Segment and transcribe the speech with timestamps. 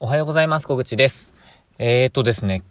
[0.00, 0.66] おはようございます。
[0.66, 1.32] 小口です。
[1.78, 2.64] えーとですね、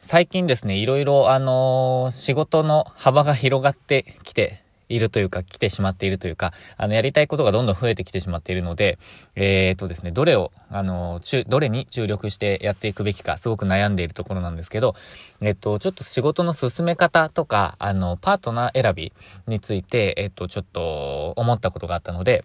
[0.00, 8.98] 最近ですね、いろいろあのー、仕事の幅が広がってきているというか、来てしまっているというか、あの、やりたいことがどんどん増えてきてしまっているので、
[9.36, 14.96] えーとですね、どれを、あのー、どれに注力してやっていくべきか、すごく悩んでいるところなんですけど、
[15.40, 19.12] えっと、ちょっと仕事の進め方とか、あの、パートナー選び
[19.46, 22.44] について、えっと、ちょっと思ったことがあったので、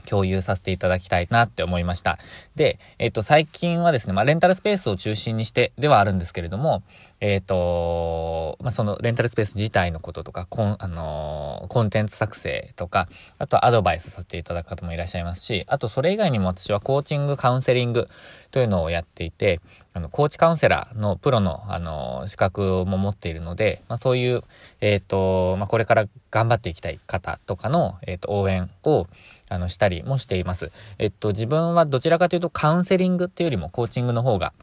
[0.00, 2.18] 共有させていただきたいなって思いました。
[2.56, 6.82] で、えっと、最近はですね、まあ、レンタルスペースを中心にしてではあるんですけれども、
[7.20, 13.08] えっと、まあ、そのレンタルスペース自体のこととか、コン、あのー、コンテンツ作成とか、
[13.38, 18.08] あとアドバイスさせていただく方もいらっしゃいますし、あとそれ以外にも私はコーチング、カウンセリング
[18.50, 19.60] というのをやっていて、
[19.92, 24.42] あの、コーチカウンセラーのプロの、あの、資格も持っているので、まあ、そういう、
[24.80, 29.08] えっ、と、まあ、これから頑張っていきたい方とかの、えっ、と、応援を、
[29.50, 30.72] あの、したりもしています。
[30.98, 34.54] えっと、自分はどちらかというとカウンセリングっていうよりもコーチングの方が、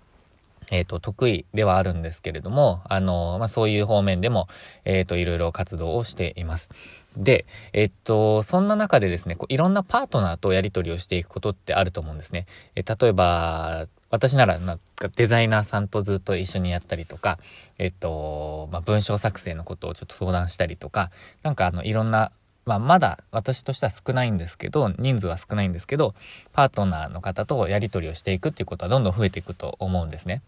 [0.71, 4.48] えっ、と、得意ではあるんですけれども、あの、まあ、そういう方面でも、
[4.84, 6.71] えっ、と、いろいろ活動をしています。
[7.18, 12.46] で、えっと、そんな中でですね、こういろんなパートナーとやり取りをしていくことってあると思うんですね。
[12.76, 17.40] え例えば、私ならなんかデザイナーさんとずっと一緒にやったりとか、
[17.79, 21.12] えっと、まあ、文章作成のことをちょっと相談したりとか、
[21.44, 22.32] なんかあの、いろんな
[22.68, 26.13] まあ、まだ私としては少ないんですけど、人数は少ないんですけど、
[26.51, 30.41] パートナーの方とやり取りをしていくっていうことはどんどん増えていくと思うんですね。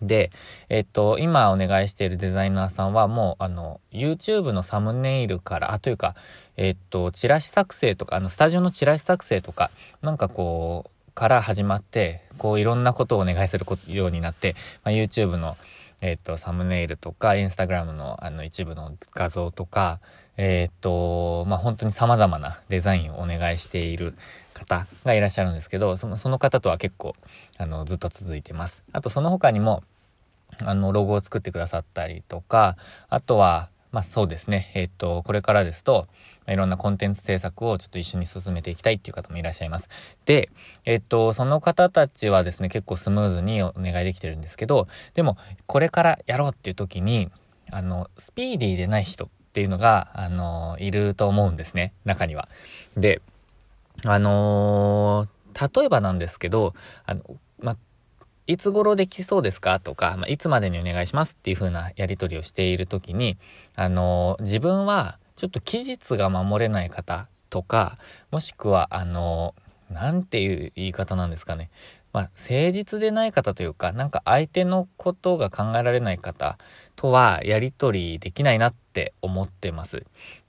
[0.00, 0.30] で、
[0.68, 6.14] えっと、今お願いしているデザイナーさんはもう、あの、YouTube のサムネイルから、あ、というか、
[6.56, 14.54] えっと、チラシ作成とか、あの、スタジオのチラシ作成とか、なんかこう、から始まって、こう、いろんなことをお願いするようになって、
[14.84, 15.56] まあ、YouTube の、
[16.02, 20.00] えっと、サムネイルとか、Instagram のあの一部の画像とか、
[20.36, 24.14] えっと、まあ、本当に様々なデザインをお願いしている
[24.54, 27.14] 方がいらっしゃるんですけど、その、その方とは結構、
[27.58, 28.82] あの、ずっと続いてます。
[28.92, 29.82] あと、その他にも、
[30.64, 32.76] あの、ロゴを作ってくださったりとか、
[33.08, 36.06] あとは、まあ、そうですね、えっと、これからですと、
[36.48, 39.88] いろんなコンテンツ制作をちょっと一緒に進めていきたいっていう方もいらっしゃいます。
[40.24, 40.50] で、
[40.84, 47.30] えっと、その方たちはですね、結構スムーズにお願いできてるんですけど、でも、これからやろうっていう時に、
[47.70, 52.48] あの、スピーディーでない人っていうのが、あの、いると思うんですね、中には。
[52.96, 53.20] で、
[54.06, 56.72] あのー、例えばなんですけど、
[57.04, 57.22] あの、
[57.60, 57.76] ま、
[58.46, 59.78] いつ頃できそうですか？
[59.78, 63.36] とか、まいつまでにお願いしますっていう風なやり取りをしている時に、
[63.76, 67.98] あのー、自分はちょっと期日が守れない方とか、
[68.30, 69.71] もしくは、あの、な
[70.12, 71.70] んていう言い方なんですかね。
[72.12, 76.58] まあ、誠実でない方というか、なんか相手のことが考えられない方
[76.94, 80.04] とはやり取りできないなって思ってます。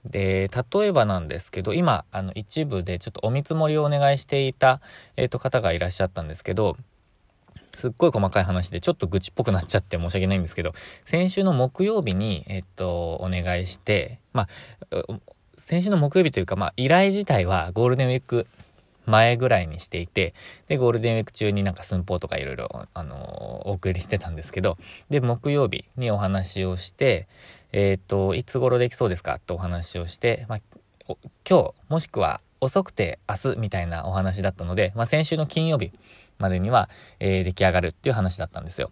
[0.06, 4.82] で、例えばなんですけど、今、あの、一部でちょっとお見積もりをお願いしていた、
[5.16, 6.76] えっ、ー、と、方がいらっしゃったんですけど、
[7.76, 10.74] すっごい細かい話でちょっと愚痴っぽくなっちゃって申し訳ないんですけど、
[11.06, 14.48] 先週の木曜日に、えっと、お願いして、ま
[14.92, 15.18] あ、
[15.58, 18.48] 先週の木曜日というか、まあ、依頼自体はゴールデンウィーク
[19.06, 20.34] 前ぐらいにしていて、
[20.68, 24.78] で、ゴールデンウィーク中になんか寸法とかいろいろ、あのお送りしてたんですけど、
[25.10, 27.28] で、木曜日にお話をして、
[27.72, 30.60] えっ、と、いつ頃できそうですかとお話をして、まあ、
[31.48, 35.92] 今日、もしくは遅くて明日みたいなお話だったので、まあ、先週の金曜日
[36.40, 38.92] までには、えー、出来上がるっていう話だったんですよ。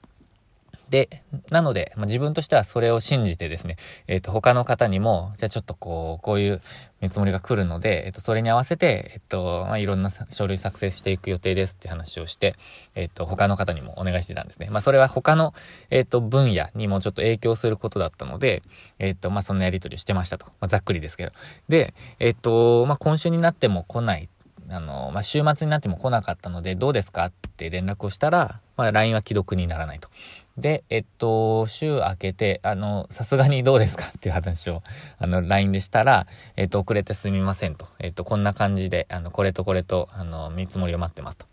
[0.91, 6.61] で、なので、まあ、自分としてはそれを信じてですね、えっ、ー、と、他の方にも、じゃあちょっとこう、こういう
[6.99, 12.55] 見積もりが来るので、えっ、ー、と、それに合わせて、えっ、ー、と、まあ、いろんな書類作成していく予定ですって話をして、
[12.93, 14.67] えっ、と、他の方にもお願いしてたんですね。
[14.69, 15.53] まあ、それは他の、
[15.91, 18.61] えっ、と、分野にもちょっと影響することだったので、
[18.99, 20.47] えっ、と、まあ、そんなやり取りをしてましたと。
[20.59, 21.31] まあ、ざっくりですけど。
[21.69, 24.27] で、えっ、と、まあ、今週になっても来ない
[24.71, 30.09] あの、まあ、週末になっても来なかったので、どうですかって連絡をしたら、まあ、LINE は既読にならないと。
[30.57, 34.83] で、えっと、週明けて、あの、さすがにどうですかっていう話を、
[35.17, 37.87] あの、LINE でしたら、えっと、遅れてすみませんと。
[37.99, 41.45] えっと、こんな感じで、あの、これとこれと、あの、見積もりを待ってますと。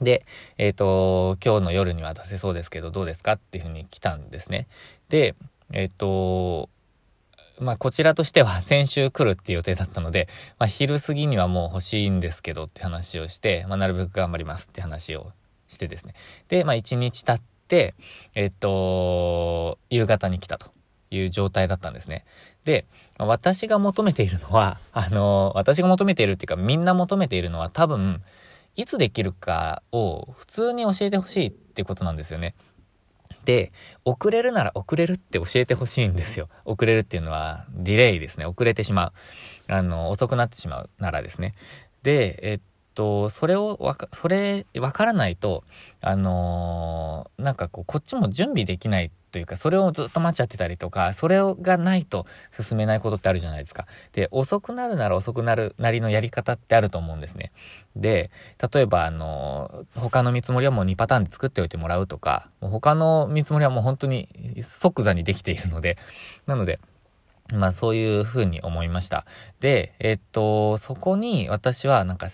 [0.00, 0.24] で、
[0.58, 4.66] えっと、今日の夜には出せそうですけど、どうですかっていうふうに来たんですね。
[5.08, 5.34] で、
[5.72, 6.70] えっと、
[7.60, 10.28] まあ、こちらとしては 先週来るっていう予定だったので、
[10.58, 15.32] まあ、昼過ぎにはもう欲しいんですけどって話をして、まあ、なるべく頑張りますって話を
[15.68, 16.14] してですね。
[16.48, 17.53] で、まあ、1日経って、
[18.34, 20.70] えっと、夕方に来たと
[21.10, 22.24] いう状態だったんですね。
[22.64, 22.86] で、
[23.18, 28.22] 私が求めているのは、 あの、私が求めているっていうか、みんな求めているのは多分、
[28.76, 32.54] いつできるかを普通に教えてほしいってことなんですよね。
[33.44, 33.72] で、
[34.04, 36.48] 遅れるなら遅れるって教えてほしいんですよ。
[36.64, 38.46] 遅れるっていうのは、ディレイですね。
[38.46, 39.12] 遅れてしまう。
[39.72, 41.54] あの、遅くなってしまうならですね。
[42.02, 42.60] で、えっ
[42.94, 45.64] と、それをわか、それ、わからないと、
[46.00, 53.86] あのー、なんかこう、こっちも準備できないというか、それをずっと待っちゃってたりとか、それがないと進めないことってあるじゃないですか。
[54.12, 57.50] で、遅くなるなら遅くなるなりのやり方ってあると思うんですね。
[57.96, 58.30] で、
[58.72, 64.28] 例えば、あの、他の見積もりはもう2パターンで作っておいてもらうとか、もう他の見積もりはもう本当に
[64.62, 65.98] 即座にできているので、
[66.46, 66.78] なので、
[67.52, 69.26] まあそういうふうに思いました。
[69.58, 72.28] で、えっと、そこに私はなんか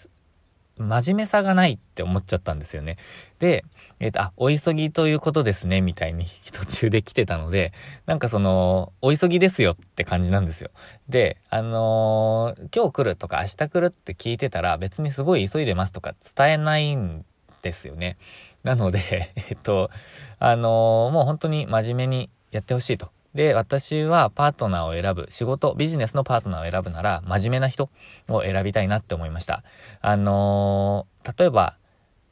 [0.81, 2.97] 真面目さがないって思っちゃったんですよね。
[3.39, 3.65] で、
[4.01, 7.73] えっ、ー、と、あ、お急ぎということですね、みたいに途中で来てたので、
[8.07, 10.71] なんかその、お急ぎですよって感じなんですよ。
[11.09, 17.27] で、あのー、今日来るとか明日来るって聞いてたら別にすごい急いでますとか伝えないん
[17.63, 18.17] ですよね。
[18.63, 19.91] なので、 えっと、
[20.39, 23.11] あの、もう本当に真面目にやってほしいと。
[23.35, 27.91] で、私はパートナーを選ぶ、仕事、ビジネスのパートナーを選ぶなら、真面目な人
[28.29, 29.63] を選びたいなって思いました。
[30.01, 31.77] あのー、例えば、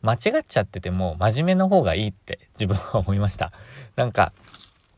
[0.03, 3.53] 間違っちゃってても、真面目な方がいいって自分は思いました。
[3.97, 4.33] なんか、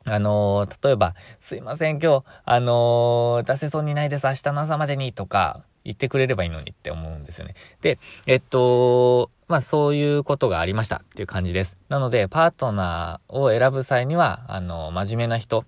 [0.07, 7.55] あのー、例えば、すいません、今日、あのー、出せそうにないです、明日の朝までに、とか、言ってくれればいいのにって思うんですよね。
[7.81, 11.77] で、えっと、まあそういうことがありましたっていう感じです。
[11.89, 15.65] なので、パートナーを選ぶ際には、あの、真面目な人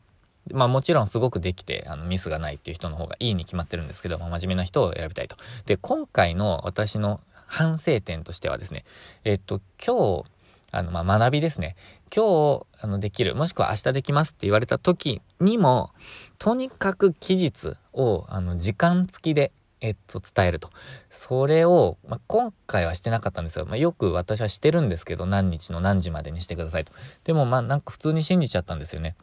[0.53, 5.37] まあもちろんすごくできて、あの、ミスがないっていう人の方がいいに決まってるんですけど、まあ真面目な人を選びたいと。
[5.67, 8.85] で、今回の私の反省点としてはですね、
[9.25, 10.25] えっと、今日、
[10.71, 11.77] あの、まあ、学びですね。
[12.15, 15.91] 今日、あの、できる、もしくは明日できますって言われた時にも、
[16.39, 19.53] とにかく期日を、あの、時間付きで、
[19.83, 20.71] えっと、伝えると。
[21.11, 23.67] それを、まあ、今回はしてなかったんですよ。
[23.67, 26.93] まあ、よく私はしてるんですけど、何日の何時までにしてくださいと。
[27.25, 29.15] でも、まあ、なんか普通に信じちゃったんですよね。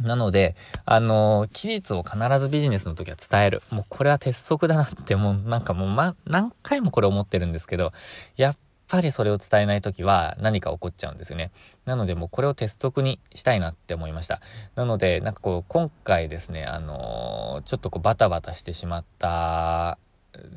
[0.00, 3.62] なので、あのー、期日を必ずビジネスの時は伝える。
[3.70, 7.92] もうこれは鉄則だなってもうなんかもうま、何回もこれ思ってるんですけど、
[8.36, 8.56] やっ
[8.88, 11.52] ぱりそれを伝えない時は何か起こっちゃうんですよね。
[11.84, 14.40] なのでもうこれを鉄則にしたいなって思いました。
[14.74, 19.98] なので、なんかこう、今回ですね、あのー、ちょっとこうバタバタしてしまった、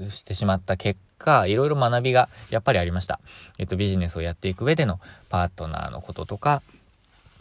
[0.10, 3.20] してしまった結果、いろいろ学びがやっぱりありました。
[3.60, 5.00] えっと、ビジネスをやっていく上での
[5.30, 6.62] パートナーのこととか、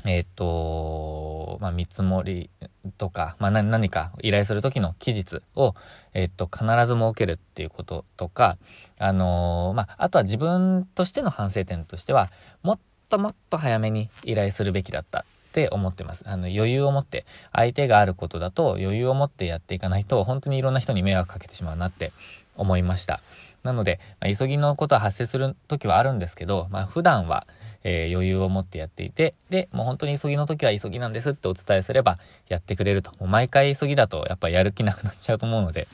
[0.05, 2.51] えっ、と、まあ、見積もり
[2.99, 5.75] とか、まあ、何か依頼するときの期日を、
[6.13, 8.59] えっ、と、必ず設けるっていうこととか、
[8.99, 12.31] あのー、まあ、あとは自分としての反省点としては、
[12.63, 12.79] もっ
[13.09, 16.25] ともっと早めに依頼するべきだったって思ってます。
[16.27, 22.13] あの、余裕を持って、相手があることだと余裕を持ってやっていかないと、本当にいろんな人に迷惑かけてしまうなって
[22.57, 23.21] 思いました。
[23.63, 27.47] なので、まあ、急ぎのことは発生する時はあるんですけど、まあ、普段は、
[27.85, 32.19] えー、余裕を持ってやっていて、で、もう本当に急ぎの時は急ぎなんですってお伝えすれば
[32.49, 33.11] やってくれると。
[33.13, 35.89] もう毎回急ぎだとやっぱやる気なくなっちゃうと思うので、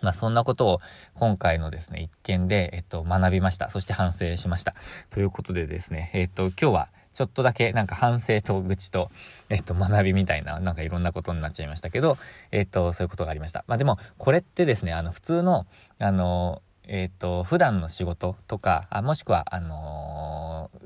[0.00, 0.80] まあそんなことを
[1.14, 3.70] 今回のですね、一件で、えっと、学びました。
[3.70, 4.74] そして反省しました。
[5.10, 6.88] ということでですね、えっと、今日は
[7.18, 9.10] ちょっとだけなんか反省と愚痴と、
[9.48, 12.16] えっと、学びみたいな、なんかいろんなことになっちゃいましたけど、
[12.52, 13.64] えっと、そういうことがありました。
[13.66, 15.66] まあでも、これってですね、あの、普通の、
[15.98, 20.38] あの、えっと、普段の仕事とか、あもしくは、あのー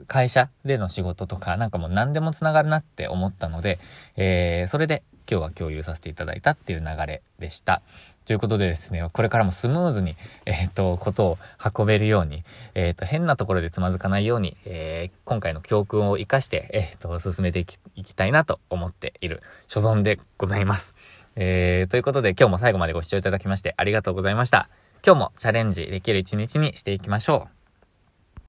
[0.06, 3.78] 会社での仕事とか、なんかもう何でもつながるなって思ったので、
[4.16, 7.82] えー、それで今日は共有させていただいたっていう流れでした。
[8.25, 10.16] ということでですね、これからもスムーズに、
[10.46, 11.38] えっ、ー、と、ことを
[11.76, 12.44] 運べるように、
[12.75, 20.94] えっ、ー、と、変なところでつまずかないように、えー、今回の教訓を活かして、えっ、と、進めていきいきたいなと思っている所存でございます。
[21.35, 24.68] えー、ということで今日も最後までご視聴いただきましてありがとうございました。
[25.04, 27.62] 今日もチャレンジできる一日にしていきましょう。